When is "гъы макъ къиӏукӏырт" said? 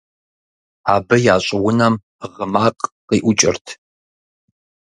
2.33-3.65